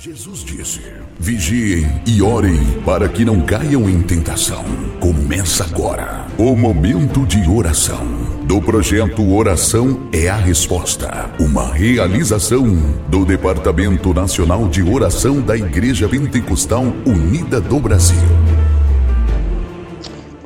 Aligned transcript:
Jesus 0.00 0.44
disse: 0.44 0.80
Vigiem 1.18 1.84
e 2.06 2.22
orem 2.22 2.80
para 2.82 3.08
que 3.08 3.24
não 3.24 3.40
caiam 3.40 3.90
em 3.90 4.00
tentação. 4.00 4.62
Começa 5.00 5.64
agora 5.64 6.24
o 6.38 6.54
momento 6.54 7.26
de 7.26 7.50
oração 7.50 8.06
do 8.44 8.62
projeto 8.62 9.28
Oração 9.34 10.08
é 10.12 10.28
a 10.28 10.36
Resposta, 10.36 11.28
uma 11.40 11.74
realização 11.74 12.64
do 13.08 13.24
Departamento 13.24 14.14
Nacional 14.14 14.68
de 14.68 14.84
Oração 14.84 15.40
da 15.40 15.56
Igreja 15.56 16.08
Pentecostal 16.08 16.84
Unida 17.04 17.60
do 17.60 17.80
Brasil. 17.80 18.16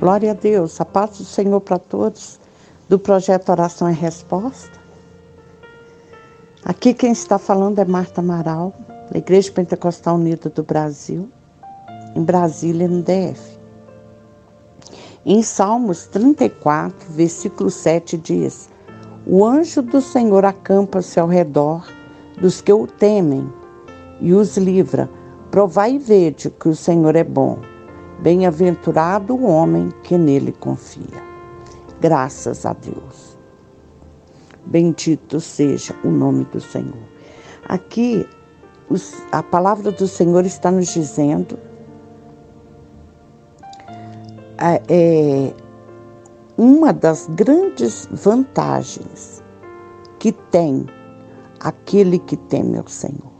Glória 0.01 0.31
a 0.31 0.35
Deus, 0.35 0.81
a 0.81 0.87
paz 0.87 1.19
do 1.19 1.25
Senhor 1.27 1.61
para 1.61 1.79
todos 1.79 2.41
do 2.89 2.99
projeto 2.99 3.51
Oração 3.51 3.87
é 3.87 3.93
Resposta. 3.93 4.81
Aqui 6.65 6.95
quem 6.95 7.13
está 7.13 7.39
falando 7.39 7.81
é 7.81 7.85
Marta 7.85 8.23
Amaral 8.23 8.73
da 9.13 9.19
Igreja 9.19 9.53
Pentecostal 9.53 10.17
Unida 10.17 10.49
do 10.49 10.63
Brasil, 10.63 11.29
em 12.17 12.25
Brasília, 12.25 12.89
no 12.89 13.03
DF. 13.03 13.59
Em 15.25 15.43
Salmos 15.43 16.07
34, 16.07 17.11
versículo 17.11 17.71
7 17.71 18.17
diz: 18.17 18.71
O 19.27 19.45
anjo 19.45 19.83
do 19.83 20.01
Senhor 20.01 20.47
acampa-se 20.47 21.21
ao 21.21 21.29
redor 21.29 21.87
dos 22.41 22.63
que 22.63 22.73
o 22.73 22.87
temem 22.87 23.47
e 24.19 24.33
os 24.33 24.57
livra. 24.57 25.11
Provai 25.51 25.97
e 25.97 25.99
vede 25.99 26.49
que 26.49 26.71
o 26.71 26.75
Senhor 26.75 27.15
é 27.15 27.23
bom. 27.23 27.59
Bem-aventurado 28.21 29.35
o 29.35 29.45
homem 29.45 29.93
que 30.03 30.17
nele 30.17 30.53
confia. 30.53 31.23
Graças 32.01 32.65
a 32.65 32.73
Deus. 32.73 33.37
Bendito 34.65 35.39
seja 35.39 35.95
o 36.03 36.09
nome 36.09 36.47
do 36.47 36.61
Senhor. 36.61 37.13
Aqui 37.69 38.27
a 39.31 39.43
palavra 39.43 39.91
do 39.91 40.07
Senhor 40.07 40.45
está 40.45 40.71
nos 40.71 40.89
dizendo 40.89 41.59
é, 44.89 45.53
uma 46.57 46.93
das 46.93 47.27
grandes 47.29 48.09
vantagens 48.13 49.43
que 50.19 50.33
tem 50.33 50.87
aquele 51.61 52.19
que 52.19 52.37
teme 52.37 52.79
ao 52.79 52.89
Senhor. 52.89 53.33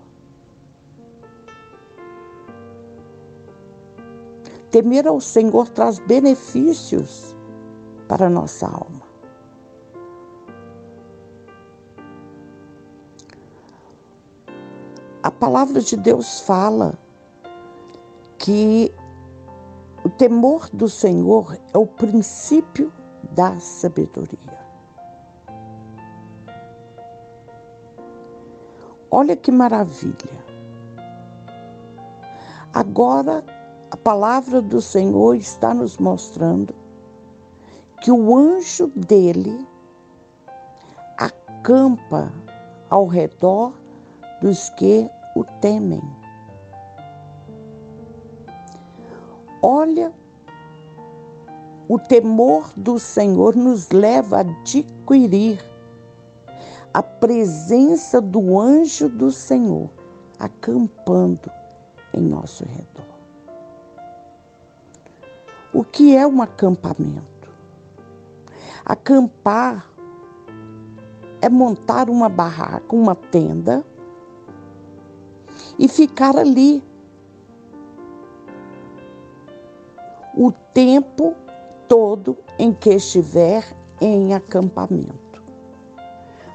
Temer 4.71 5.07
ao 5.07 5.21
Senhor 5.21 5.69
traz 5.69 5.99
benefícios 5.99 7.37
para 8.09 8.27
a 8.27 8.31
nossa 8.31 8.67
alma. 8.67 9.12
A 15.23 15.31
palavra 15.31 15.81
de 15.81 15.97
Deus 15.97 16.41
fala 16.41 16.95
que 18.39 18.93
o 20.05 20.11
temor 20.11 20.69
do 20.73 20.89
Senhor 20.89 21.57
é 21.73 21.79
o 21.79 21.87
princípio 21.87 22.93
da 23.31 23.59
sabedoria. 23.61 24.61
Olha 29.13 29.37
que 29.37 29.53
maravilha. 29.53 30.45
Agora 32.75 33.45
a 33.93 33.97
palavra 33.97 34.61
do 34.61 34.81
Senhor 34.81 35.37
está 35.37 35.73
nos 35.73 35.99
mostrando 35.99 36.75
que 38.01 38.11
o 38.11 38.37
anjo 38.37 38.89
dele 38.89 39.65
acampa 41.17 42.33
ao 42.91 43.07
redor 43.07 43.82
dos 44.43 44.69
que 44.71 45.09
o 45.37 45.45
temem. 45.61 46.03
Olha, 49.63 50.13
o 51.89 51.97
temor 51.97 52.73
do 52.77 52.99
Senhor 52.99 53.55
nos 53.55 53.91
leva 53.91 54.39
a 54.39 54.41
adquirir 54.41 55.65
a 56.93 57.03
presença 57.03 58.21
do 58.21 58.59
anjo 58.59 59.09
do 59.09 59.31
Senhor 59.31 59.89
acampando 60.39 61.49
em 62.13 62.21
nosso 62.21 62.65
redor. 62.65 63.13
O 65.73 65.85
que 65.85 66.17
é 66.17 66.27
um 66.27 66.43
acampamento? 66.43 67.53
Acampar 68.85 69.89
é 71.41 71.49
montar 71.49 72.11
uma 72.11 72.29
barraca, 72.29 72.95
uma 72.95 73.15
tenda, 73.15 73.85
e 75.79 75.89
ficar 75.89 76.37
ali 76.37 76.85
o 80.37 80.51
tempo 80.51 81.35
todo 81.89 82.37
em 82.59 82.73
que 82.73 82.91
estiver 82.91 83.65
em 84.01 84.35
acampamento. 84.35 85.43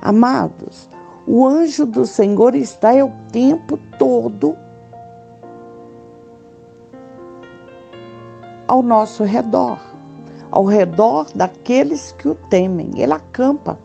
Amados, 0.02 0.90
o 1.26 1.46
anjo 1.46 1.86
do 1.86 2.06
Senhor 2.06 2.56
está 2.56 2.94
o 3.04 3.12
tempo 3.32 3.78
todo 3.98 4.58
ao 8.68 8.82
nosso 8.82 9.24
redor, 9.24 9.80
ao 10.52 10.66
redor 10.66 11.28
daqueles 11.34 12.12
que 12.14 12.28
o 12.28 12.36
temem. 12.36 12.92
Ele 12.96 13.14
acampa. 13.14 13.80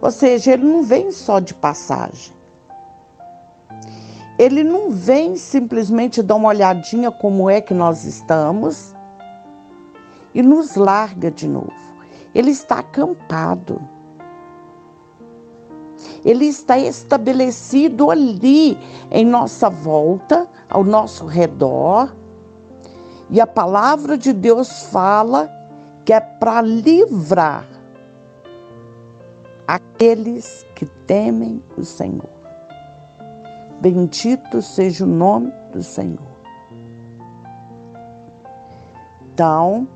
Ou 0.00 0.10
seja, 0.10 0.52
ele 0.52 0.64
não 0.64 0.82
vem 0.82 1.10
só 1.10 1.40
de 1.40 1.54
passagem. 1.54 2.33
Ele 4.38 4.64
não 4.64 4.90
vem 4.90 5.36
simplesmente 5.36 6.22
dar 6.22 6.34
uma 6.34 6.48
olhadinha 6.48 7.10
como 7.10 7.48
é 7.48 7.60
que 7.60 7.72
nós 7.72 8.04
estamos 8.04 8.94
e 10.34 10.42
nos 10.42 10.74
larga 10.74 11.30
de 11.30 11.46
novo. 11.46 11.72
Ele 12.34 12.50
está 12.50 12.80
acampado. 12.80 13.80
Ele 16.24 16.46
está 16.46 16.76
estabelecido 16.76 18.10
ali 18.10 18.76
em 19.10 19.24
nossa 19.24 19.70
volta, 19.70 20.48
ao 20.68 20.82
nosso 20.82 21.26
redor. 21.26 22.14
E 23.30 23.40
a 23.40 23.46
palavra 23.46 24.18
de 24.18 24.32
Deus 24.32 24.84
fala 24.84 25.48
que 26.04 26.12
é 26.12 26.20
para 26.20 26.60
livrar 26.60 27.66
aqueles 29.66 30.66
que 30.74 30.86
temem 30.86 31.62
o 31.76 31.84
Senhor. 31.84 32.33
Bendito 33.80 34.62
seja 34.62 35.04
o 35.04 35.08
nome 35.08 35.52
do 35.72 35.82
Senhor. 35.82 36.34
Então, 39.32 39.88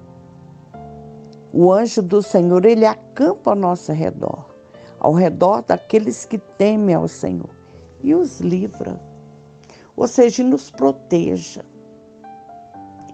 o 1.52 1.72
anjo 1.72 2.02
do 2.02 2.22
Senhor, 2.22 2.64
ele 2.64 2.84
acampa 2.84 3.50
ao 3.50 3.56
nosso 3.56 3.92
redor, 3.92 4.46
ao 4.98 5.12
redor 5.12 5.62
daqueles 5.62 6.24
que 6.24 6.38
temem 6.38 6.94
ao 6.94 7.08
Senhor, 7.08 7.48
e 8.02 8.14
os 8.14 8.40
livra, 8.40 9.00
ou 9.96 10.06
seja, 10.06 10.42
nos 10.42 10.70
proteja. 10.70 11.64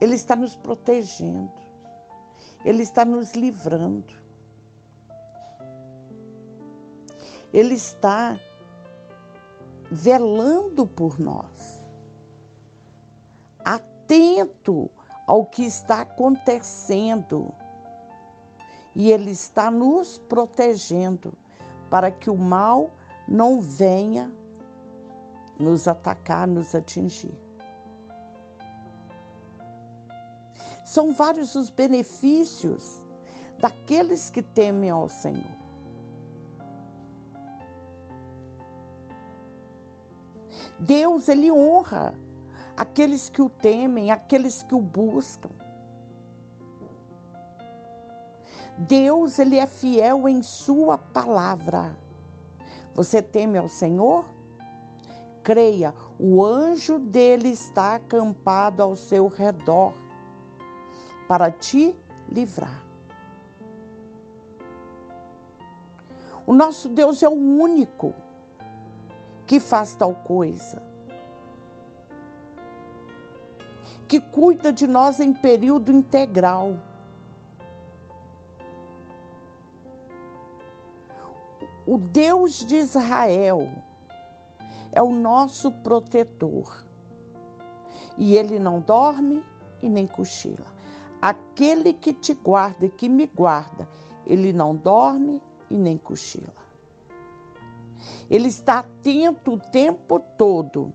Ele 0.00 0.14
está 0.14 0.34
nos 0.34 0.56
protegendo, 0.56 1.52
ele 2.64 2.82
está 2.82 3.04
nos 3.04 3.34
livrando. 3.34 4.24
Ele 7.52 7.74
está 7.74 8.40
velando 9.94 10.86
por 10.88 11.20
nós, 11.20 11.78
atento 13.64 14.90
ao 15.26 15.46
que 15.46 15.64
está 15.64 16.00
acontecendo. 16.00 17.54
E 18.94 19.10
Ele 19.10 19.30
está 19.30 19.70
nos 19.70 20.18
protegendo 20.18 21.32
para 21.90 22.10
que 22.10 22.28
o 22.28 22.36
mal 22.36 22.90
não 23.28 23.60
venha 23.60 24.32
nos 25.58 25.86
atacar, 25.86 26.46
nos 26.46 26.74
atingir. 26.74 27.40
São 30.84 31.14
vários 31.14 31.54
os 31.54 31.70
benefícios 31.70 33.04
daqueles 33.58 34.28
que 34.28 34.42
temem 34.42 34.90
ao 34.90 35.08
Senhor. 35.08 35.63
Deus, 40.80 41.28
ele 41.28 41.50
honra 41.50 42.18
aqueles 42.76 43.28
que 43.28 43.40
o 43.40 43.48
temem, 43.48 44.10
aqueles 44.10 44.62
que 44.62 44.74
o 44.74 44.80
buscam. 44.80 45.50
Deus, 48.78 49.38
ele 49.38 49.56
é 49.56 49.66
fiel 49.66 50.28
em 50.28 50.42
sua 50.42 50.98
palavra. 50.98 51.96
Você 52.94 53.22
teme 53.22 53.58
ao 53.58 53.68
Senhor? 53.68 54.32
Creia, 55.42 55.94
o 56.18 56.44
anjo 56.44 56.98
dele 56.98 57.50
está 57.50 57.96
acampado 57.96 58.82
ao 58.82 58.96
seu 58.96 59.28
redor 59.28 59.92
para 61.28 61.50
te 61.50 61.98
livrar. 62.30 62.84
O 66.46 66.52
nosso 66.52 66.88
Deus 66.88 67.22
é 67.22 67.28
o 67.28 67.32
único 67.32 68.14
que 69.46 69.60
faz 69.60 69.94
tal 69.94 70.14
coisa, 70.14 70.82
que 74.08 74.20
cuida 74.20 74.72
de 74.72 74.86
nós 74.86 75.20
em 75.20 75.32
período 75.32 75.90
integral. 75.92 76.78
O 81.86 81.98
Deus 81.98 82.64
de 82.64 82.76
Israel 82.76 83.60
é 84.92 85.02
o 85.02 85.10
nosso 85.10 85.70
protetor. 85.70 86.86
E 88.16 88.36
ele 88.36 88.58
não 88.58 88.80
dorme 88.80 89.44
e 89.82 89.88
nem 89.88 90.06
cochila. 90.06 90.72
Aquele 91.20 91.92
que 91.92 92.12
te 92.12 92.32
guarda 92.32 92.86
e 92.86 92.90
que 92.90 93.08
me 93.08 93.26
guarda, 93.26 93.88
ele 94.24 94.52
não 94.52 94.76
dorme 94.76 95.42
e 95.68 95.76
nem 95.76 95.98
cochila. 95.98 96.63
Ele 98.30 98.48
está 98.48 98.80
atento 98.80 99.54
o 99.54 99.60
tempo 99.60 100.20
todo 100.38 100.94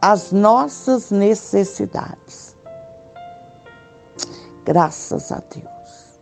às 0.00 0.32
nossas 0.32 1.10
necessidades. 1.10 2.56
Graças 4.64 5.32
a 5.32 5.42
Deus. 5.54 6.18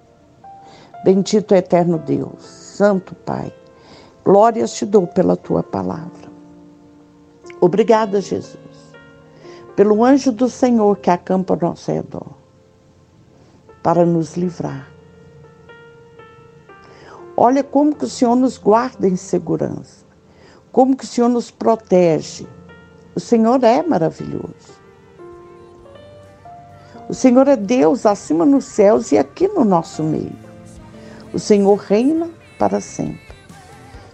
Bendito 1.04 1.54
eterno 1.54 1.98
Deus, 1.98 2.42
Santo 2.42 3.14
Pai, 3.14 3.52
glórias 4.24 4.72
te 4.72 4.84
dou 4.84 5.06
pela 5.06 5.36
tua 5.36 5.62
palavra. 5.62 6.28
Obrigada, 7.60 8.20
Jesus, 8.20 8.94
pelo 9.76 10.04
anjo 10.04 10.32
do 10.32 10.48
Senhor 10.48 10.96
que 10.98 11.10
acampa 11.10 11.54
ao 11.54 11.60
nosso 11.60 11.90
redor, 11.90 12.32
para 13.82 14.04
nos 14.04 14.36
livrar. 14.36 14.88
Olha 17.36 17.62
como 17.62 17.94
que 17.94 18.04
o 18.04 18.08
Senhor 18.08 18.34
nos 18.34 18.58
guarda 18.58 19.06
em 19.06 19.14
segurança, 19.14 20.04
como 20.78 20.96
que 20.96 21.02
o 21.02 21.08
Senhor 21.08 21.28
nos 21.28 21.50
protege. 21.50 22.46
O 23.12 23.18
Senhor 23.18 23.64
é 23.64 23.82
maravilhoso. 23.82 24.78
O 27.08 27.14
Senhor 27.14 27.48
é 27.48 27.56
Deus 27.56 28.06
acima 28.06 28.46
nos 28.46 28.64
céus 28.64 29.10
e 29.10 29.18
aqui 29.18 29.48
no 29.48 29.64
nosso 29.64 30.04
meio. 30.04 30.38
O 31.32 31.38
Senhor 31.40 31.74
reina 31.74 32.30
para 32.60 32.80
sempre. 32.80 33.34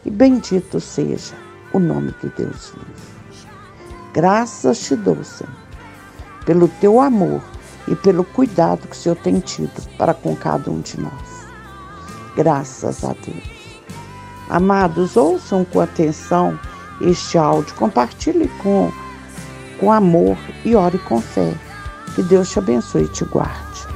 E 0.06 0.10
bendito 0.10 0.80
seja 0.80 1.34
o 1.74 1.78
nome 1.78 2.14
do 2.22 2.30
Deus. 2.30 2.72
Graças 4.14 4.80
te 4.86 4.96
dou, 4.96 5.22
Senhor, 5.22 5.52
pelo 6.46 6.66
teu 6.80 6.98
amor 6.98 7.42
e 7.86 7.94
pelo 7.94 8.24
cuidado 8.24 8.88
que 8.88 8.96
o 8.96 8.98
Senhor 8.98 9.16
tem 9.16 9.38
tido 9.38 9.86
para 9.98 10.14
com 10.14 10.34
cada 10.34 10.70
um 10.70 10.80
de 10.80 10.98
nós. 10.98 11.46
Graças 12.34 13.04
a 13.04 13.12
Deus. 13.12 13.63
Amados, 14.48 15.16
ouçam 15.16 15.64
com 15.64 15.80
atenção 15.80 16.58
este 17.00 17.38
áudio, 17.38 17.74
compartilhe 17.74 18.48
com, 18.62 18.90
com 19.78 19.92
amor 19.92 20.36
e 20.64 20.74
ore 20.74 20.98
com 20.98 21.20
fé. 21.20 21.54
Que 22.14 22.22
Deus 22.22 22.50
te 22.50 22.58
abençoe 22.58 23.04
e 23.04 23.08
te 23.08 23.24
guarde. 23.24 23.93